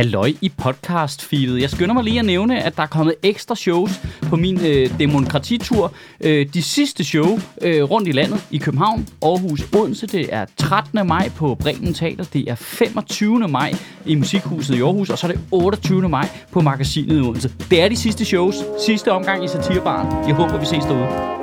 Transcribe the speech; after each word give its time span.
Halløj 0.00 0.32
i 0.40 0.52
podcast-feedet. 0.62 1.60
Jeg 1.60 1.70
skynder 1.70 1.94
mig 1.94 2.04
lige 2.04 2.18
at 2.18 2.24
nævne, 2.24 2.62
at 2.62 2.76
der 2.76 2.82
er 2.82 2.86
kommet 2.86 3.14
ekstra 3.22 3.54
shows 3.54 4.00
på 4.22 4.36
min 4.36 4.66
øh, 4.66 4.98
demokratitur. 4.98 5.92
Øh, 6.20 6.46
de 6.54 6.62
sidste 6.62 7.04
show 7.04 7.38
øh, 7.62 7.82
rundt 7.82 8.08
i 8.08 8.12
landet 8.12 8.46
i 8.50 8.58
København, 8.58 9.08
Aarhus, 9.22 9.62
Odense. 9.76 10.06
Det 10.06 10.34
er 10.34 10.46
13. 10.56 11.06
maj 11.06 11.30
på 11.36 11.54
Bremen 11.54 11.94
Teater. 11.94 12.24
Det 12.24 12.50
er 12.50 12.54
25. 12.54 13.48
maj 13.48 13.72
i 14.06 14.14
Musikhuset 14.14 14.74
i 14.74 14.80
Aarhus. 14.80 15.10
Og 15.10 15.18
så 15.18 15.26
er 15.26 15.32
det 15.32 15.40
28. 15.50 16.08
maj 16.08 16.28
på 16.52 16.60
Magasinet 16.60 17.16
i 17.16 17.20
Odense. 17.20 17.52
Det 17.70 17.82
er 17.82 17.88
de 17.88 17.96
sidste 17.96 18.24
shows. 18.24 18.56
Sidste 18.86 19.12
omgang 19.12 19.44
i 19.44 19.48
Satirbaren. 19.48 20.28
Jeg 20.28 20.34
håber, 20.36 20.58
vi 20.58 20.66
ses 20.66 20.84
derude. 20.84 21.39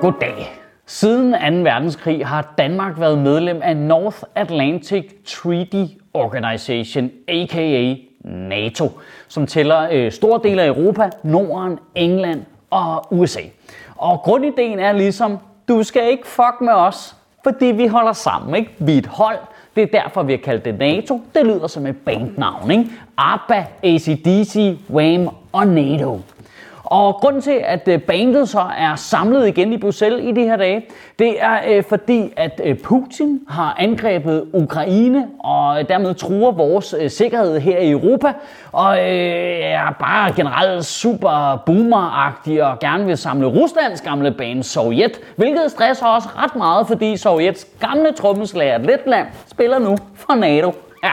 Goddag. 0.00 0.60
Siden 0.86 1.32
2. 1.32 1.70
verdenskrig 1.70 2.26
har 2.26 2.54
Danmark 2.58 3.00
været 3.00 3.18
medlem 3.18 3.60
af 3.62 3.76
North 3.76 4.18
Atlantic 4.34 5.04
Treaty 5.26 5.84
Organization, 6.14 7.10
aka 7.28 7.94
NATO, 8.24 8.90
som 9.28 9.46
tæller 9.46 9.88
øh, 9.92 10.12
store 10.12 10.40
dele 10.44 10.62
af 10.62 10.66
Europa, 10.66 11.10
Norden, 11.22 11.78
England 11.94 12.42
og 12.70 13.06
USA. 13.10 13.40
Og 13.96 14.18
grundideen 14.18 14.78
er 14.78 14.92
ligesom, 14.92 15.38
du 15.68 15.82
skal 15.82 16.10
ikke 16.10 16.26
fuck 16.26 16.60
med 16.60 16.72
os, 16.72 17.16
fordi 17.42 17.66
vi 17.66 17.86
holder 17.86 18.12
sammen, 18.12 18.54
ikke? 18.54 18.70
Vi 18.78 18.94
er 18.94 18.98
et 18.98 19.06
hold, 19.06 19.38
det 19.76 19.82
er 19.82 20.02
derfor, 20.02 20.22
vi 20.22 20.32
har 20.32 20.40
kaldt 20.44 20.64
det 20.64 20.78
NATO. 20.78 21.20
Det 21.34 21.46
lyder 21.46 21.66
som 21.66 21.86
et 21.86 21.96
bandnavn, 21.96 22.70
ikke? 22.70 22.90
ABBA, 23.18 23.66
ACDC, 23.82 24.76
Wham 24.90 25.28
og 25.52 25.66
NATO. 25.66 26.20
Og 26.86 27.14
grunden 27.14 27.42
til, 27.42 27.60
at 27.64 27.88
øh, 27.88 28.00
bandet 28.00 28.48
så 28.48 28.64
er 28.78 28.94
samlet 28.96 29.48
igen 29.48 29.72
i 29.72 29.76
Bruxelles 29.76 30.24
i 30.24 30.32
de 30.32 30.40
her 30.40 30.56
dage, 30.56 30.86
det 31.18 31.42
er 31.42 31.58
øh, 31.68 31.84
fordi, 31.88 32.32
at 32.36 32.60
øh, 32.64 32.78
Putin 32.78 33.40
har 33.48 33.76
angrebet 33.78 34.44
Ukraine 34.52 35.26
og 35.40 35.80
øh, 35.80 35.88
dermed 35.88 36.14
truer 36.14 36.52
vores 36.52 36.94
sikkerhed 37.08 37.60
her 37.60 37.78
i 37.78 37.90
Europa. 37.90 38.32
Og 38.72 38.98
er 38.98 39.90
bare 40.00 40.32
generelt 40.32 40.84
super 40.84 41.62
boomeragtig 41.66 42.64
og 42.64 42.78
gerne 42.78 43.06
vil 43.06 43.16
samle 43.16 43.46
Ruslands 43.46 44.00
gamle 44.00 44.30
bane 44.30 44.62
Sovjet. 44.62 45.20
Hvilket 45.36 45.70
stresser 45.70 46.06
også 46.06 46.28
ret 46.36 46.56
meget, 46.56 46.86
fordi 46.86 47.16
Sovjets 47.16 47.66
gamle 47.80 48.12
trommeslager 48.12 48.78
Letland 48.78 49.26
spiller 49.46 49.78
nu 49.78 49.96
for 50.14 50.34
NATO. 50.34 50.72
Ja, 51.04 51.12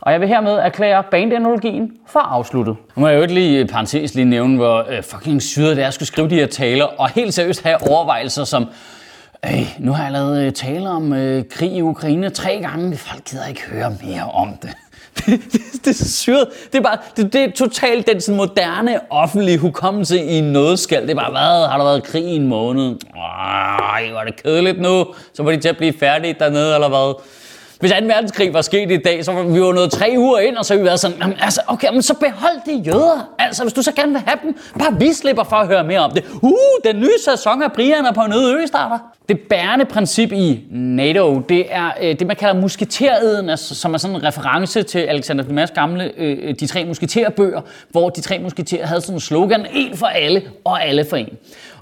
og 0.00 0.12
jeg 0.12 0.20
vil 0.20 0.28
hermed 0.28 0.52
erklære 0.52 1.02
bandenologien 1.10 1.92
for 2.06 2.20
afsluttet. 2.20 2.76
Nu 2.96 3.00
må 3.00 3.08
jeg 3.08 3.16
jo 3.16 3.22
ikke 3.22 3.34
lige 3.34 3.58
øh, 3.58 3.68
parentes 3.68 4.14
lige 4.14 4.24
nævne, 4.24 4.56
hvor 4.56 4.86
øh, 4.90 5.02
fucking 5.02 5.42
syret 5.42 5.76
det 5.76 5.84
er 5.84 5.88
at 5.88 5.94
skulle 5.94 6.06
skrive 6.06 6.28
de 6.28 6.34
her 6.34 6.46
taler, 6.46 6.84
og 6.84 7.10
helt 7.10 7.34
seriøst 7.34 7.62
have 7.62 7.90
overvejelser 7.90 8.44
som, 8.44 8.66
øh, 9.46 9.76
nu 9.78 9.92
har 9.92 10.02
jeg 10.02 10.12
lavet 10.12 10.46
øh, 10.46 10.52
om 10.90 11.12
øh, 11.12 11.44
krig 11.50 11.72
i 11.72 11.82
Ukraine 11.82 12.30
tre 12.30 12.60
gange, 12.62 12.96
folk 12.96 13.24
gider 13.24 13.46
ikke 13.46 13.62
høre 13.62 13.96
mere 14.04 14.24
om 14.24 14.48
det. 14.62 14.70
det, 15.18 15.40
det, 15.52 15.84
det 15.84 16.00
er 16.00 16.04
syret. 16.04 16.48
Det 16.72 16.78
er 16.78 16.82
bare, 16.82 16.98
det, 17.16 17.32
det 17.32 17.44
er 17.44 17.50
totalt 17.50 18.06
den 18.06 18.20
sådan 18.20 18.36
moderne 18.36 19.00
offentlige 19.10 19.58
hukommelse 19.58 20.20
i 20.24 20.38
en 20.38 20.76
skal. 20.76 21.02
Det 21.02 21.10
er 21.10 21.14
bare, 21.14 21.30
hvad, 21.30 21.68
har 21.68 21.76
der 21.78 21.84
været 21.84 22.04
krig 22.04 22.24
i 22.24 22.36
en 22.36 22.46
måned? 22.46 22.96
Ej, 23.16 24.10
var 24.12 24.24
det 24.24 24.42
kedeligt 24.42 24.80
nu? 24.80 25.06
Så 25.34 25.42
var 25.42 25.50
de 25.50 25.60
til 25.60 25.68
at 25.68 25.76
blive 25.76 25.92
færdige 25.92 26.36
dernede, 26.38 26.74
eller 26.74 26.88
hvad? 26.88 27.22
Hvis 27.80 27.90
2. 27.90 27.96
verdenskrig 28.06 28.54
var 28.54 28.62
sket 28.62 28.90
i 28.90 28.96
dag, 28.96 29.24
så 29.24 29.32
var 29.32 29.42
vi 29.42 29.58
jo 29.58 29.72
nået 29.72 29.90
tre 29.90 30.14
uger 30.18 30.38
ind, 30.38 30.56
og 30.56 30.64
så 30.64 30.74
ville 30.74 30.82
vi 30.82 30.86
været 30.86 31.00
sådan, 31.00 31.16
jamen, 31.20 31.36
altså, 31.40 31.60
okay, 31.66 31.92
men 31.92 32.02
så 32.02 32.14
behold 32.14 32.56
de 32.66 32.82
jøder. 32.86 33.30
Altså, 33.38 33.62
hvis 33.62 33.72
du 33.72 33.82
så 33.82 33.92
gerne 33.92 34.12
vil 34.12 34.22
have 34.26 34.38
dem, 34.42 34.56
bare 34.78 34.98
vi 34.98 35.12
slipper 35.12 35.44
for 35.44 35.56
at 35.56 35.66
høre 35.66 35.84
mere 35.84 36.00
om 36.00 36.10
det. 36.10 36.24
Uh, 36.42 36.52
den 36.84 37.00
nye 37.00 37.18
sæson 37.24 37.62
af 37.62 37.72
Brian 37.72 38.06
er 38.06 38.12
på 38.12 38.20
en 38.20 38.32
øde 38.32 38.54
ø 38.54 38.66
starter. 38.66 38.98
Det 39.30 39.40
bærende 39.40 39.84
princip 39.84 40.32
i 40.32 40.64
NATO, 40.70 41.38
det 41.38 41.66
er 41.70 41.90
øh, 42.02 42.18
det, 42.18 42.26
man 42.26 42.36
kalder 42.36 42.60
musketereden, 42.60 43.50
altså, 43.50 43.74
som 43.74 43.94
er 43.94 43.98
sådan 43.98 44.16
en 44.16 44.24
reference 44.24 44.82
til 44.82 44.98
Alexander 44.98 45.44
Dumas 45.44 45.70
gamle 45.70 46.12
øh, 46.16 46.38
øh, 46.42 46.54
De 46.60 46.66
tre 46.66 46.84
musketerbøger, 46.84 47.60
hvor 47.90 48.08
de 48.10 48.20
tre 48.20 48.38
musketerer 48.38 48.86
havde 48.86 49.00
sådan 49.00 49.14
en 49.16 49.20
slogan, 49.20 49.66
en 49.72 49.96
for 49.96 50.06
alle 50.06 50.42
og 50.64 50.86
alle 50.86 51.04
for 51.04 51.16
en. 51.16 51.28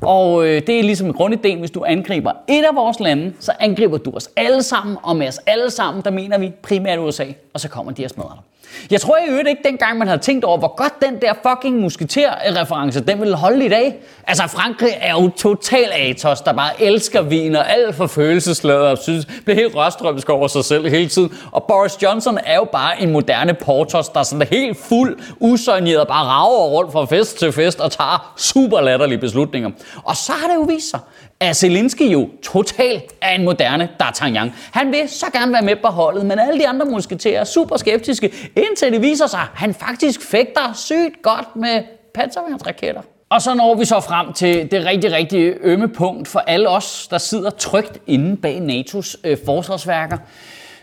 Og 0.00 0.47
øh, 0.47 0.62
det 0.67 0.78
er 0.78 0.83
ligesom 0.83 1.12
grundideen, 1.12 1.59
hvis 1.59 1.71
du 1.71 1.84
angriber 1.84 2.33
et 2.49 2.65
af 2.65 2.77
vores 2.77 3.00
lande, 3.00 3.33
så 3.41 3.53
angriber 3.61 3.99
du 3.99 4.11
os 4.11 4.31
alle 4.37 4.62
sammen, 4.62 4.97
og 5.03 5.17
med 5.17 5.28
os 5.28 5.41
alle 5.47 5.71
sammen, 5.71 6.05
der 6.05 6.11
mener 6.11 6.39
vi 6.39 6.53
primært 6.62 6.99
USA, 6.99 7.25
og 7.55 7.61
så 7.61 7.69
kommer 7.69 7.93
de 7.93 8.05
og 8.05 8.11
smadrer 8.11 8.34
dig. 8.34 8.58
Jeg 8.91 9.01
tror 9.01 9.17
i 9.17 9.31
øvrigt 9.31 9.49
ikke 9.49 9.62
dengang, 9.65 9.99
man 9.99 10.09
havde 10.09 10.21
tænkt 10.21 10.45
over, 10.45 10.59
hvor 10.59 10.77
godt 10.77 10.93
den 11.03 11.21
der 11.21 11.33
fucking 11.49 11.81
musketer-reference, 11.81 13.01
den 13.01 13.21
ville 13.21 13.37
holde 13.37 13.65
i 13.65 13.69
dag. 13.69 13.95
Altså, 14.27 14.47
Frankrig 14.47 14.91
er 15.01 15.12
jo 15.12 15.31
total 15.37 15.89
atos, 15.93 16.41
der 16.41 16.53
bare 16.53 16.83
elsker 16.83 17.23
vin 17.23 17.56
og 17.56 17.73
alt 17.73 17.95
for 17.95 18.06
følelsesladet 18.06 18.83
og 18.83 18.99
synes, 18.99 19.27
bliver 19.45 19.55
helt 19.55 19.75
rørstrømsk 19.75 20.29
over 20.29 20.49
sig 20.49 20.65
selv 20.65 20.89
hele 20.89 21.09
tiden. 21.09 21.33
Og 21.53 21.65
Boris 21.65 22.03
Johnson 22.03 22.39
er 22.47 22.55
jo 22.55 22.65
bare 22.73 23.03
en 23.03 23.11
moderne 23.11 23.55
portos, 23.55 24.09
der 24.09 24.21
er 24.21 24.25
sådan 24.25 24.47
helt 24.51 24.79
fuld, 24.89 25.19
usøgneret, 25.41 26.09
bare 26.09 26.25
rager 26.25 26.69
rundt 26.69 26.93
fra 26.93 27.05
fest 27.05 27.39
til 27.39 27.53
fest 27.53 27.81
og 27.81 27.91
tager 27.93 28.33
super 28.37 28.81
latterlige 28.81 29.19
beslutninger. 29.19 29.71
Og 30.05 30.17
så 30.17 30.33
har 30.33 30.49
det 30.49 30.55
jo 30.55 30.61
vist 30.61 30.91
sig, 30.91 31.00
at 31.41 31.56
Zelensky 31.56 32.03
jo 32.03 32.29
totalt 32.43 33.05
er 33.21 33.35
en 33.35 33.45
moderne 33.45 33.89
D'Artagnan. 34.03 34.50
Han 34.71 34.93
vil 34.93 35.09
så 35.09 35.27
gerne 35.33 35.53
være 35.53 35.62
med 35.62 35.77
på 35.77 35.89
holdet, 35.89 36.27
men 36.27 36.39
alle 36.39 36.61
de 36.61 36.69
andre 36.69 36.87
musketerer 36.87 37.41
er 37.41 37.45
super 37.45 37.77
skeptiske, 37.77 38.33
indtil 38.59 38.93
det 38.93 39.03
viser 39.03 39.27
sig, 39.27 39.41
at 39.41 39.49
han 39.55 39.75
faktisk 39.75 40.23
fægter 40.23 40.73
sygt 40.75 41.23
godt 41.23 41.57
med 41.57 41.83
panserværnsraketter. 42.15 43.03
Og 43.31 43.43
så 43.43 43.55
når 43.55 43.75
vi 43.75 43.85
så 43.85 44.01
frem 44.01 44.33
til 44.33 44.71
det 44.71 44.85
rigtig, 44.87 45.13
rigtig 45.13 45.55
ømme 45.61 45.89
punkt 45.89 46.29
for 46.29 46.39
alle 46.39 46.69
os, 46.69 47.09
der 47.11 47.19
sidder 47.19 47.51
trygt 47.51 47.99
inde 48.07 48.37
bag 48.37 48.59
NATO's 48.59 49.15
øh, 49.25 49.39
forsvarsværker. 49.45 50.19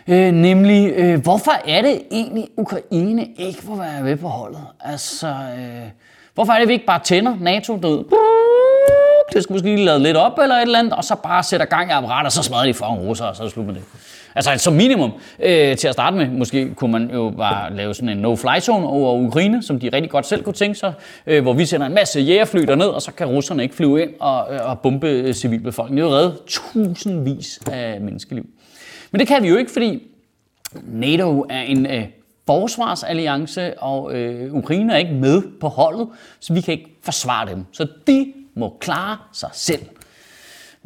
Øh, 0.08 0.32
nemlig, 0.32 0.92
øh, 0.96 1.20
hvorfor 1.22 1.52
er 1.68 1.82
det 1.82 2.02
egentlig, 2.10 2.48
Ukraine 2.56 3.26
ikke 3.38 3.62
må 3.64 3.76
være 3.76 4.02
med 4.02 4.16
på 4.16 4.28
holdet? 4.28 4.60
Altså, 4.80 5.26
øh, 5.26 5.90
hvorfor 6.34 6.52
er 6.52 6.58
det, 6.58 6.68
vi 6.68 6.72
ikke 6.72 6.86
bare 6.86 7.00
tænder 7.04 7.36
NATO 7.40 7.78
død? 7.78 8.04
Det 9.32 9.42
skal 9.42 9.52
måske 9.52 9.66
lige 9.66 9.84
lade 9.84 10.02
lidt 10.02 10.16
op 10.16 10.38
eller 10.42 10.54
et 10.54 10.62
eller 10.62 10.78
andet, 10.78 10.92
og 10.92 11.04
så 11.04 11.14
bare 11.22 11.42
sætter 11.42 11.66
gang 11.66 11.90
i 11.90 11.92
apparatet, 11.92 12.26
og 12.26 12.32
så 12.32 12.42
smadrer 12.42 12.66
de 12.66 12.74
for 12.74 12.86
en 12.86 12.98
russer, 12.98 13.24
og 13.24 13.36
så 13.36 13.42
er 13.42 13.46
det 13.46 13.52
slut 13.52 13.66
med 13.66 13.74
det. 13.74 13.82
Altså 14.34 14.58
som 14.58 14.72
minimum, 14.72 15.12
øh, 15.40 15.76
til 15.76 15.88
at 15.88 15.94
starte 15.94 16.16
med, 16.16 16.28
måske 16.28 16.74
kunne 16.74 16.92
man 16.92 17.10
jo 17.12 17.32
bare 17.36 17.76
lave 17.76 17.94
sådan 17.94 18.08
en 18.08 18.26
no-fly 18.26 18.60
zone 18.60 18.86
over 18.86 19.14
Ukraine, 19.26 19.62
som 19.62 19.80
de 19.80 19.90
rigtig 19.92 20.10
godt 20.10 20.26
selv 20.26 20.42
kunne 20.42 20.52
tænke 20.52 20.78
sig, 20.78 20.92
øh, 21.26 21.42
hvor 21.42 21.52
vi 21.52 21.64
sender 21.64 21.86
en 21.86 21.94
masse 21.94 22.20
jægerfly 22.20 22.60
derned, 22.60 22.86
og 22.86 23.02
så 23.02 23.12
kan 23.12 23.26
russerne 23.26 23.62
ikke 23.62 23.74
flyve 23.74 24.02
ind 24.02 24.10
og, 24.20 24.54
øh, 24.54 24.70
og 24.70 24.80
bombe 24.80 25.08
øh, 25.08 25.34
civilbefolkningen. 25.34 26.04
Det 26.04 26.12
er 26.12 26.16
jo 26.16 26.22
reddet 26.22 26.38
tusindvis 26.46 27.60
af 27.72 28.00
menneskeliv. 28.00 28.46
Men 29.10 29.18
det 29.18 29.28
kan 29.28 29.42
vi 29.42 29.48
jo 29.48 29.56
ikke, 29.56 29.72
fordi 29.72 30.02
NATO 30.86 31.46
er 31.50 31.60
en 31.60 31.86
øh, 31.86 32.04
forsvarsalliance, 32.46 33.78
og 33.78 34.14
øh, 34.14 34.54
Ukraine 34.54 34.92
er 34.92 34.96
ikke 34.96 35.14
med 35.14 35.42
på 35.60 35.68
holdet, 35.68 36.08
så 36.40 36.52
vi 36.52 36.60
kan 36.60 36.72
ikke 36.72 36.98
forsvare 37.02 37.50
dem. 37.50 37.64
Så 37.72 37.86
de 38.06 38.32
må 38.56 38.76
klare 38.80 39.16
sig 39.32 39.50
selv 39.52 39.82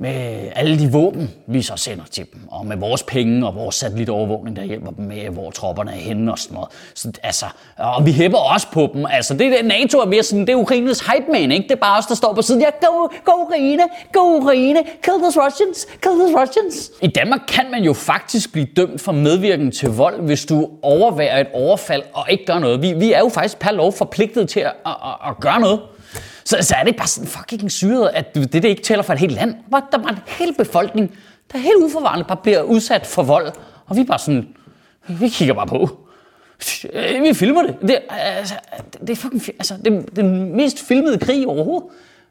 med 0.00 0.48
alle 0.54 0.78
de 0.78 0.92
våben, 0.92 1.30
vi 1.46 1.62
så 1.62 1.76
sender 1.76 2.04
til 2.10 2.26
dem, 2.32 2.40
og 2.48 2.66
med 2.66 2.76
vores 2.76 3.02
penge 3.02 3.46
og 3.46 3.54
vores 3.54 3.74
satellitovervågning, 3.74 4.56
der 4.56 4.62
hjælper 4.62 4.90
dem 4.90 5.04
med, 5.04 5.28
hvor 5.28 5.50
tropperne 5.50 5.90
er 5.90 5.96
henne 5.96 6.32
og 6.32 6.38
sådan 6.38 6.54
noget. 6.54 6.68
Så, 6.94 7.12
altså, 7.22 7.46
og 7.76 8.06
vi 8.06 8.12
hæpper 8.12 8.38
også 8.38 8.66
på 8.72 8.90
dem. 8.94 9.06
Altså, 9.10 9.34
det 9.34 9.52
der 9.52 9.62
NATO 9.62 9.98
er 9.98 10.06
mere 10.06 10.22
sådan, 10.22 10.40
det 10.46 10.52
er 10.52 10.56
Ukraines 10.56 11.00
hype 11.00 11.32
man, 11.32 11.52
ikke? 11.52 11.62
Det 11.62 11.70
er 11.70 11.80
bare 11.80 11.98
os, 11.98 12.06
der 12.06 12.14
står 12.14 12.34
på 12.34 12.42
siden. 12.42 12.60
Ja, 12.60 12.70
go, 12.86 13.08
go 13.24 13.44
Ukraine, 13.44 13.82
go 14.12 14.20
Ukraine, 14.20 14.82
kill 15.02 15.14
those 15.22 15.40
Russians, 15.40 15.86
kill 16.02 16.14
those 16.18 16.34
Russians. 16.40 16.90
I 17.02 17.06
Danmark 17.06 17.40
kan 17.48 17.70
man 17.70 17.82
jo 17.82 17.92
faktisk 17.92 18.52
blive 18.52 18.66
dømt 18.76 19.00
for 19.00 19.12
medvirken 19.12 19.70
til 19.70 19.88
vold, 19.88 20.20
hvis 20.20 20.44
du 20.46 20.70
overværer 20.82 21.40
et 21.40 21.48
overfald 21.52 22.02
og 22.12 22.24
ikke 22.30 22.46
gør 22.46 22.58
noget. 22.58 22.82
Vi, 22.82 22.92
vi 22.92 23.12
er 23.12 23.18
jo 23.18 23.28
faktisk 23.28 23.58
per 23.58 23.72
lov 23.72 23.92
forpligtet 23.92 24.48
til 24.48 24.60
at, 24.60 24.72
at, 24.86 24.92
at, 25.04 25.30
at 25.30 25.40
gøre 25.40 25.60
noget. 25.60 25.80
Så, 26.50 26.56
så 26.60 26.74
er 26.74 26.84
det 26.84 26.96
bare 26.96 27.06
sådan 27.06 27.28
fucking 27.28 27.72
syret, 27.72 28.10
at 28.14 28.34
det, 28.34 28.52
det 28.52 28.64
ikke 28.64 28.82
tæller 28.82 29.02
for 29.02 29.12
et 29.12 29.18
helt 29.18 29.32
land. 29.32 29.54
Der 29.70 29.98
er 29.98 30.08
en 30.08 30.18
hel 30.26 30.54
befolkning, 30.54 31.14
der 31.52 31.58
helt 31.58 31.76
uforvarende 31.84 32.24
bare 32.24 32.36
bliver 32.42 32.62
udsat 32.62 33.06
for 33.06 33.22
vold. 33.22 33.52
Og 33.86 33.96
vi 33.96 34.04
bare 34.04 34.18
sådan, 34.18 34.48
vi 35.08 35.28
kigger 35.28 35.54
bare 35.54 35.66
på. 35.66 36.00
Øh, 36.92 37.22
vi 37.22 37.34
filmer 37.34 37.62
det. 37.62 37.76
Det, 37.82 37.98
altså, 38.10 38.54
det 39.00 39.10
er 39.10 39.16
fucking, 39.16 39.42
altså, 39.48 39.74
det 39.84 39.94
er 39.96 40.00
den 40.16 40.56
mest 40.56 40.86
filmede 40.88 41.18
krig 41.18 41.46
overhovedet. 41.46 41.88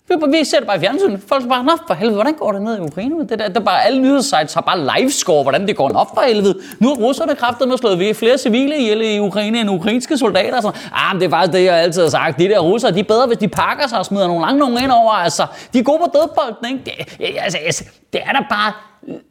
Vi, 0.09 0.15
vi 0.37 0.43
ser 0.45 0.59
det 0.59 0.67
bare 0.67 0.77
i 0.77 0.79
fjernsynet. 0.79 1.21
Folk 1.27 1.43
er 1.43 1.49
bare, 1.49 1.63
nå 1.63 1.71
for 1.87 1.93
helvede, 1.93 2.15
hvordan 2.15 2.33
går 2.33 2.51
det 2.51 2.61
ned 2.61 2.77
i 2.77 2.81
Ukraine? 2.81 3.27
Det 3.27 3.39
der, 3.39 3.47
der 3.47 3.59
bare, 3.59 3.85
alle 3.85 4.01
nyhedssites 4.01 4.53
har 4.53 4.61
bare 4.61 4.99
livescore, 4.99 5.43
hvordan 5.43 5.67
det 5.67 5.75
går 5.75 5.91
op 5.95 6.07
for 6.13 6.21
helvede. 6.21 6.55
Nu 6.79 6.87
har 6.87 6.95
russerne 6.95 7.35
kraftet 7.35 7.67
med 7.67 7.77
slået 7.77 7.99
ved 7.99 8.13
flere 8.13 8.37
civile 8.37 8.77
ihjel 8.77 9.01
i 9.01 9.19
Ukraine 9.19 9.61
end 9.61 9.69
ukrainske 9.69 10.17
soldater. 10.17 10.61
Så, 10.61 10.71
ah, 10.93 11.13
men 11.13 11.21
det 11.21 11.25
er 11.25 11.29
faktisk 11.29 11.53
det, 11.53 11.63
jeg 11.63 11.75
altid 11.75 12.01
har 12.01 12.09
sagt. 12.09 12.39
De 12.39 12.43
der 12.43 12.59
russere, 12.59 12.91
de 12.91 12.99
er 12.99 13.03
bedre, 13.03 13.27
hvis 13.27 13.37
de 13.37 13.47
pakker 13.47 13.87
sig 13.87 13.99
og 13.99 14.05
smider 14.05 14.27
nogle 14.27 14.41
lange 14.41 14.59
nogen 14.59 14.83
ind 14.83 14.91
over. 14.91 15.11
Altså, 15.11 15.45
de 15.73 15.79
er 15.79 15.83
gode 15.83 15.99
på 15.99 16.09
dødbolden, 16.13 16.65
ikke? 16.71 17.05
Det, 17.19 17.35
altså, 17.39 17.57
altså, 17.65 17.83
det 18.13 18.21
er 18.25 18.31
da 18.31 18.39
bare 18.49 18.73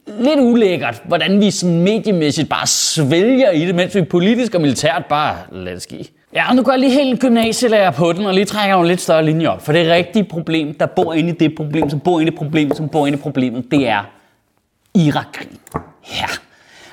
lidt 0.06 0.40
ulækkert, 0.40 1.02
hvordan 1.04 1.40
vi 1.40 1.50
sådan 1.50 1.80
mediemæssigt 1.80 2.48
bare 2.48 2.66
svælger 2.66 3.50
i 3.50 3.66
det, 3.66 3.74
mens 3.74 3.94
vi 3.94 4.02
politisk 4.02 4.54
og 4.54 4.60
militært 4.60 5.04
bare 5.08 5.36
lader 5.52 5.72
det 5.72 5.82
ske. 5.82 6.08
Ja, 6.34 6.48
og 6.48 6.56
nu 6.56 6.62
går 6.62 6.72
jeg 6.72 6.80
lige 6.80 6.92
helt 6.92 7.20
gymnasielærer 7.20 7.90
på 7.90 8.12
den, 8.12 8.26
og 8.26 8.34
lige 8.34 8.44
trækker 8.44 8.76
en 8.76 8.86
lidt 8.86 9.00
større 9.00 9.24
linje 9.24 9.46
op. 9.46 9.62
For 9.62 9.72
det 9.72 9.90
rigtige 9.90 10.24
problem, 10.24 10.74
der 10.74 10.86
bor 10.86 11.14
inde 11.14 11.30
i 11.30 11.32
det 11.32 11.54
problem, 11.54 11.90
som 11.90 12.00
bor 12.00 12.20
inde 12.20 12.32
i 12.32 12.36
problemet, 12.36 12.76
som 12.76 12.88
bor 12.88 13.06
inde 13.06 13.18
i 13.18 13.20
problemet, 13.20 13.70
det 13.70 13.88
er 13.88 14.10
Irak-krig. 14.94 15.48
Ja. 16.20 16.26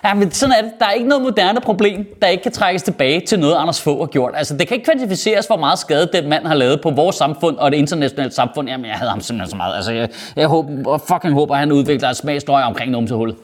Ja, 0.05 0.13
men 0.13 0.31
sådan 0.31 0.55
er 0.57 0.61
det. 0.61 0.71
Der 0.79 0.85
er 0.85 0.91
ikke 0.91 1.07
noget 1.07 1.23
moderne 1.23 1.61
problem, 1.61 2.05
der 2.21 2.27
ikke 2.27 2.43
kan 2.43 2.51
trækkes 2.51 2.83
tilbage 2.83 3.21
til 3.21 3.39
noget, 3.39 3.55
Anders 3.55 3.81
Fogh 3.81 3.99
har 3.99 4.05
gjort. 4.05 4.33
Altså, 4.35 4.57
det 4.57 4.67
kan 4.67 4.75
ikke 4.75 4.85
kvantificeres, 4.85 5.45
hvor 5.45 5.57
meget 5.57 5.79
skade 5.79 6.09
den 6.13 6.29
mand 6.29 6.47
har 6.47 6.53
lavet 6.55 6.81
på 6.81 6.89
vores 6.89 7.15
samfund 7.15 7.57
og 7.57 7.71
det 7.71 7.77
internationale 7.77 8.31
samfund. 8.31 8.69
Jamen, 8.69 8.85
jeg 8.85 8.95
havde 8.95 9.09
ham 9.09 9.21
simpelthen 9.21 9.49
så 9.49 9.57
meget. 9.57 9.75
Altså, 9.75 9.91
jeg, 9.91 10.09
jeg 10.35 10.47
håber, 10.47 10.97
fucking 10.97 11.33
håber, 11.33 11.53
at 11.53 11.59
han 11.59 11.71
udvikler 11.71 12.09
et 12.09 12.17
smagsløg 12.17 12.63
omkring 12.63 12.91
numsehullet. 12.91 13.35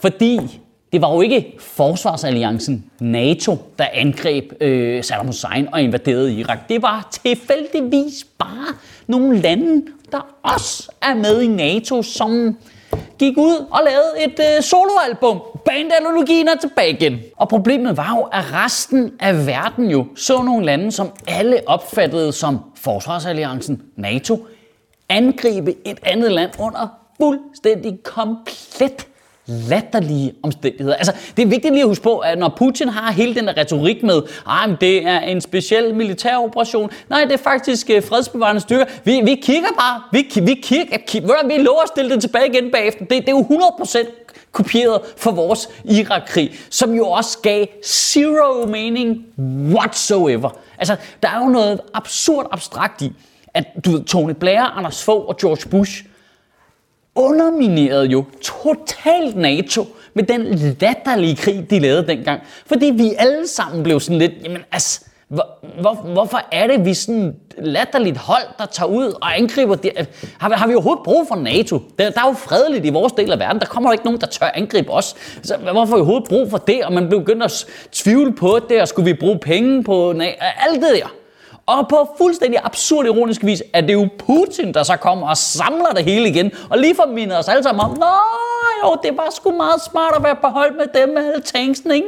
Fordi 0.00 0.60
det 0.92 1.02
var 1.02 1.14
jo 1.14 1.20
ikke 1.20 1.56
forsvarsalliancen 1.60 2.84
NATO, 3.00 3.58
der 3.78 3.86
angreb 3.92 4.52
øh, 4.60 5.04
Saddam 5.04 5.26
Hussein 5.26 5.68
og 5.72 5.82
invaderede 5.82 6.34
Irak. 6.34 6.68
Det 6.68 6.82
var 6.82 7.08
tilfældigvis 7.10 8.26
bare 8.38 8.74
nogle 9.06 9.40
lande, 9.40 9.82
der 10.12 10.26
også 10.42 10.90
er 11.02 11.14
med 11.14 11.40
i 11.42 11.46
NATO, 11.46 12.02
som 12.02 12.56
gik 13.18 13.36
ud 13.36 13.66
og 13.70 13.80
lavede 13.84 14.24
et 14.24 14.56
øh, 14.56 14.62
soloalbum. 14.62 15.40
Bandanalogien 15.64 16.48
er 16.48 16.56
tilbage 16.60 16.90
igen. 16.90 17.18
Og 17.36 17.48
problemet 17.48 17.96
var 17.96 18.16
jo, 18.16 18.22
at 18.22 18.44
resten 18.52 19.12
af 19.20 19.46
verden 19.46 19.90
jo 19.90 20.06
så 20.16 20.42
nogle 20.42 20.66
lande, 20.66 20.92
som 20.92 21.08
alle 21.28 21.60
opfattede 21.66 22.32
som 22.32 22.58
forsvarsalliancen 22.76 23.82
NATO, 23.96 24.46
angribe 25.08 25.74
et 25.84 25.98
andet 26.02 26.32
land 26.32 26.50
under 26.58 26.88
fuldstændig 27.20 28.02
komplet 28.02 29.06
latterlige 29.46 30.34
omstændigheder. 30.42 30.96
Altså, 30.96 31.12
det 31.36 31.42
er 31.42 31.46
vigtigt 31.46 31.74
lige 31.74 31.82
at 31.82 31.88
huske 31.88 32.02
på, 32.02 32.18
at 32.18 32.38
når 32.38 32.54
Putin 32.56 32.88
har 32.88 33.12
hele 33.12 33.34
den 33.34 33.56
retorik 33.56 34.02
med, 34.02 34.22
ah, 34.46 34.72
at 34.72 34.80
det 34.80 35.06
er 35.06 35.20
en 35.20 35.40
speciel 35.40 35.94
militær 35.94 36.36
operation, 36.36 36.90
nej, 37.08 37.24
det 37.24 37.32
er 37.32 37.36
faktisk 37.36 37.90
øh, 37.90 38.02
fredsbevarende 38.02 38.60
styrker. 38.60 38.84
Vi, 39.04 39.20
vi 39.24 39.34
kigger 39.34 39.68
bare. 39.78 40.02
Vi, 40.12 40.40
vi 40.42 40.54
kigger, 40.54 40.98
kigger, 41.06 41.46
vi 41.46 41.56
lover 41.56 41.82
at 41.82 41.88
stille 41.88 42.10
det 42.10 42.20
tilbage 42.20 42.46
igen 42.48 42.70
bagefter. 42.70 43.04
Det, 43.04 43.10
det 43.10 43.28
er 43.28 43.32
jo 43.32 43.46
100% 43.82 44.19
kopieret 44.52 45.00
for 45.16 45.30
vores 45.30 45.68
Irak-krig, 45.84 46.54
som 46.70 46.94
jo 46.94 47.06
også 47.06 47.38
gav 47.42 47.66
zero 47.84 48.66
mening 48.66 49.24
whatsoever. 49.74 50.50
Altså, 50.78 50.96
der 51.22 51.28
er 51.28 51.38
jo 51.38 51.48
noget 51.48 51.80
absurd 51.94 52.48
abstrakt 52.52 53.02
i, 53.02 53.12
at 53.54 53.64
du 53.84 53.90
ved, 53.90 54.04
Tony 54.04 54.32
Blair, 54.32 54.60
Anders 54.60 55.04
Fogh 55.04 55.28
og 55.28 55.36
George 55.36 55.68
Bush 55.68 56.04
underminerede 57.14 58.06
jo 58.06 58.24
totalt 58.42 59.36
NATO 59.36 59.86
med 60.14 60.24
den 60.24 60.42
latterlige 60.80 61.36
krig, 61.36 61.70
de 61.70 61.78
lavede 61.78 62.06
dengang. 62.06 62.40
Fordi 62.66 62.86
vi 62.86 63.14
alle 63.18 63.46
sammen 63.46 63.82
blev 63.82 64.00
sådan 64.00 64.18
lidt, 64.18 64.32
jamen 64.44 64.62
altså, 64.72 65.04
hvor, 65.30 65.46
hvor, 65.80 65.94
hvorfor 65.94 66.40
er 66.52 66.66
det, 66.66 66.84
vi 66.84 66.94
sådan 66.94 67.34
latterligt 67.58 68.16
hold, 68.16 68.42
der 68.58 68.66
tager 68.66 68.88
ud 68.88 69.04
og 69.22 69.36
angriber? 69.38 69.74
De, 69.74 69.90
Har, 70.38 70.48
vi, 70.48 70.54
har 70.54 70.66
vi 70.66 70.74
overhovedet 70.74 71.04
brug 71.04 71.26
for 71.28 71.36
NATO? 71.36 71.78
Der, 71.98 72.10
der 72.10 72.20
er 72.20 72.26
jo 72.28 72.32
fredeligt 72.32 72.86
i 72.86 72.90
vores 72.90 73.12
del 73.12 73.32
af 73.32 73.38
verden. 73.38 73.60
Der 73.60 73.66
kommer 73.66 73.90
jo 73.90 73.92
ikke 73.92 74.04
nogen, 74.04 74.20
der 74.20 74.26
tør 74.26 74.50
angribe 74.54 74.90
os. 74.90 75.16
Så 75.42 75.56
hvorfor 75.56 75.78
har 75.78 75.86
vi 75.86 75.92
overhovedet 75.92 76.28
brug 76.28 76.50
for 76.50 76.58
det? 76.58 76.84
Og 76.84 76.92
man 76.92 77.08
begynder 77.08 77.44
at 77.44 77.66
tvivle 77.92 78.32
på 78.34 78.60
det, 78.68 78.80
og 78.80 78.88
skulle 78.88 79.12
vi 79.12 79.14
bruge 79.20 79.38
penge 79.38 79.84
på 79.84 80.10
alt 80.10 80.82
det 80.82 80.90
der. 80.94 81.12
Og 81.70 81.88
på 81.88 82.14
fuldstændig 82.18 82.60
absurd 82.64 83.06
ironisk 83.06 83.44
vis 83.44 83.62
er 83.72 83.80
det 83.80 83.92
jo 83.92 84.08
Putin, 84.18 84.74
der 84.74 84.82
så 84.82 84.96
kommer 84.96 85.28
og 85.28 85.36
samler 85.36 85.90
det 85.96 86.04
hele 86.04 86.28
igen, 86.28 86.50
og 86.70 86.78
lige 86.78 86.94
for 86.94 87.06
mindet 87.14 87.38
os 87.38 87.48
alle 87.48 87.62
sammen 87.62 87.84
om, 87.84 87.90
Nå, 87.90 88.06
jo, 88.84 88.96
det 89.02 89.16
var 89.16 89.28
sgu 89.34 89.50
meget 89.50 89.82
smart 89.90 90.12
at 90.16 90.22
være 90.22 90.36
på 90.36 90.46
hold 90.46 90.72
med 90.76 91.00
dem 91.00 91.08
øh, 91.08 91.14
med 91.14 91.32
alle 91.32 91.42
tanksen, 91.42 91.90
ikke? 91.90 92.06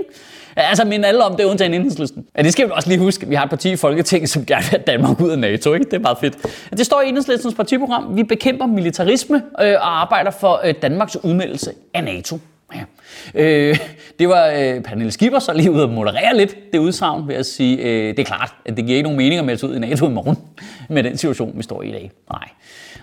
Altså, 0.57 0.85
minde 0.85 1.09
alle 1.09 1.25
om 1.25 1.37
det 1.37 1.45
undtagen 1.45 1.75
enhedslisten. 1.75 2.25
Ja, 2.37 2.43
det 2.43 2.53
skal 2.53 2.67
vi 2.67 2.73
også 2.75 2.89
lige 2.89 2.99
huske. 2.99 3.29
Vi 3.29 3.35
har 3.35 3.45
et 3.45 3.51
parti 3.51 3.73
i 3.73 3.77
Folketinget, 3.77 4.31
som 4.31 4.47
gerne 4.47 4.63
vil 4.63 4.71
have 4.71 4.83
Danmark 4.87 5.21
ud 5.21 5.31
af 5.31 5.39
NATO, 5.39 5.75
ikke? 5.75 5.85
Det 5.85 5.95
er 5.95 5.99
meget 5.99 6.19
fedt. 6.19 6.39
Det 6.71 6.87
står 6.87 7.01
i 7.01 7.09
enhedslistens 7.09 7.55
partiprogram. 7.55 8.17
Vi 8.17 8.23
bekæmper 8.23 8.67
militarisme 8.67 9.43
øh, 9.61 9.75
og 9.75 10.01
arbejder 10.01 10.31
for 10.31 10.61
øh, 10.65 10.75
Danmarks 10.83 11.25
udmeldelse 11.25 11.73
af 11.95 12.05
NATO. 12.05 12.39
Ja. 12.75 12.81
Øh, 13.35 13.79
det 14.19 14.29
var 14.29 14.47
øh, 14.47 14.81
Pernille 14.81 15.13
Skipper 15.13 15.39
så 15.39 15.53
lige 15.53 15.71
ude 15.71 15.83
at 15.83 15.91
moderere 15.91 16.37
lidt 16.37 16.73
det 16.73 16.79
udsagn 16.79 17.29
ved 17.29 17.35
at 17.35 17.47
sige, 17.47 17.77
øh, 17.77 18.09
det 18.09 18.19
er 18.19 18.25
klart, 18.25 18.55
at 18.65 18.77
det 18.77 18.85
giver 18.87 18.97
ikke 18.97 19.03
nogen 19.03 19.17
mening 19.17 19.39
at 19.39 19.45
melde 19.45 19.61
sig 19.61 19.69
ud 19.69 19.77
i 19.77 19.79
NATO 19.79 20.09
i 20.09 20.13
morgen 20.13 20.39
med 20.95 21.03
den 21.03 21.17
situation, 21.17 21.53
vi 21.57 21.63
står 21.63 21.83
i 21.83 21.89
i 21.89 21.93
dag. 21.93 22.11
Nej. 22.33 22.49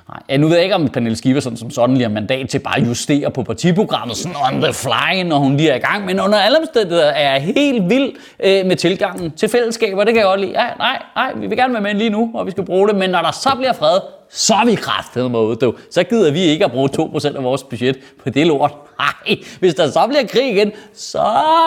Nej. 0.09 0.19
Ja, 0.29 0.37
nu 0.37 0.47
ved 0.47 0.55
jeg 0.55 0.63
ikke, 0.63 0.75
om 0.75 0.87
Pernille 0.87 1.15
Skipper 1.15 1.41
sådan, 1.41 1.57
som 1.57 1.71
sådan 1.71 1.95
lige 1.95 2.07
har 2.07 2.13
mandat 2.13 2.49
til 2.49 2.59
bare 2.59 2.77
at 2.77 2.87
justere 2.87 3.31
på 3.31 3.43
partiprogrammet 3.43 4.17
sådan 4.17 4.37
on 4.53 4.61
the 4.61 4.73
fly, 4.73 5.23
når 5.23 5.37
hun 5.37 5.57
lige 5.57 5.69
er 5.69 5.75
i 5.75 5.79
gang. 5.79 6.05
Men 6.05 6.19
under 6.19 6.37
alle 6.39 6.57
omstændigheder 6.57 7.09
er 7.09 7.31
jeg 7.31 7.41
helt 7.41 7.89
vild 7.89 8.11
øh, 8.39 8.65
med 8.65 8.75
tilgangen 8.75 9.31
til 9.31 9.49
fællesskaber. 9.49 10.03
Det 10.03 10.13
kan 10.13 10.17
jeg 10.17 10.25
godt 10.25 10.39
lide. 10.39 10.51
Ja, 10.51 10.67
nej, 10.77 11.01
nej, 11.15 11.31
vi 11.35 11.47
vil 11.47 11.57
gerne 11.57 11.73
være 11.73 11.81
med 11.83 11.93
lige 11.93 12.09
nu, 12.09 12.31
og 12.33 12.45
vi 12.45 12.51
skal 12.51 12.65
bruge 12.65 12.87
det. 12.87 12.95
Men 12.95 13.09
når 13.09 13.21
der 13.21 13.31
så 13.31 13.49
bliver 13.57 13.73
fred, 13.73 13.99
så 14.31 14.53
er 14.53 14.65
vi 14.65 14.75
kraftedet 14.75 15.31
med 15.31 15.39
ud, 15.39 15.73
Så 15.91 16.03
gider 16.03 16.31
vi 16.31 16.39
ikke 16.39 16.65
at 16.65 16.71
bruge 16.71 16.89
2% 16.99 17.37
af 17.37 17.43
vores 17.43 17.63
budget 17.63 17.97
på 18.23 18.29
det 18.29 18.47
lort. 18.47 18.71
Nej, 18.99 19.37
hvis 19.59 19.75
der 19.75 19.91
så 19.91 20.07
bliver 20.07 20.27
krig 20.27 20.51
igen, 20.51 20.71
så 20.93 21.23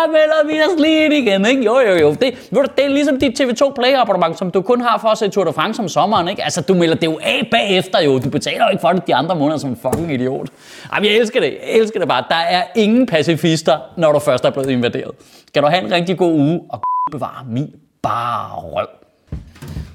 melder 0.06 0.47
vi 0.47 0.61
os 0.61 0.81
lige 0.81 1.05
ind 1.05 1.14
igen, 1.14 1.47
ikke? 1.47 1.64
Jo, 1.64 1.79
jo, 1.81 1.94
jo. 1.94 2.11
Det, 2.11 2.49
ved 2.50 2.62
du, 2.62 2.69
det 2.76 2.85
er 2.85 2.88
ligesom 2.88 3.19
dit 3.19 3.41
TV2 3.41 3.73
Play 3.75 3.94
abonnement, 3.94 4.38
som 4.38 4.50
du 4.50 4.62
kun 4.62 4.81
har 4.81 4.99
for 4.99 5.09
at 5.09 5.19
se 5.19 5.29
Tour 5.29 5.44
de 5.44 5.53
France 5.53 5.82
om 5.82 5.88
sommeren, 5.88 6.29
ikke? 6.29 6.44
Altså, 6.44 6.61
du 6.61 6.75
melder 6.75 6.94
det 6.94 7.06
jo 7.06 7.19
af 7.23 7.49
bagefter, 7.50 8.00
jo. 8.00 8.19
Du 8.19 8.31
betaler 8.31 8.65
jo 8.65 8.70
ikke 8.70 8.81
for 8.81 8.88
det 8.88 9.06
de 9.06 9.15
andre 9.15 9.37
måneder 9.37 9.58
som 9.58 9.70
en 9.70 9.79
fucking 9.82 10.12
idiot. 10.12 10.49
Jamen, 10.94 11.11
jeg 11.11 11.19
elsker 11.19 11.41
det. 11.41 11.56
Jeg 11.67 11.79
elsker 11.79 11.99
det 11.99 12.08
bare. 12.08 12.25
Der 12.29 12.37
er 12.37 12.62
ingen 12.76 13.06
pacifister, 13.06 13.79
når 13.97 14.12
du 14.12 14.19
først 14.19 14.44
er 14.44 14.50
blevet 14.50 14.70
invaderet. 14.70 15.11
Kan 15.55 15.62
du 15.62 15.69
have 15.69 15.85
en 15.85 15.93
rigtig 15.93 16.19
god 16.19 16.32
uge, 16.32 16.61
og 16.70 16.81
bevare 17.12 17.44
min 17.47 17.75
bare 18.03 18.61
røv. 18.61 19.01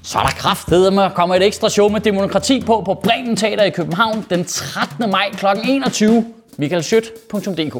Så 0.08 0.18
er 0.18 0.22
der 0.22 0.30
kraftedet 0.30 0.92
med 0.92 1.02
at 1.02 1.14
komme 1.14 1.36
et 1.36 1.42
ekstra 1.46 1.68
show 1.68 1.88
med 1.88 2.00
demokrati 2.00 2.60
på 2.60 2.82
på 2.84 2.94
Bremen 2.94 3.36
Teater 3.36 3.64
i 3.64 3.70
København 3.70 4.26
den 4.30 4.44
13. 4.44 5.10
maj 5.10 5.30
kl. 5.32 5.46
21. 5.64 6.24
michaelschødt.dk 6.58 7.76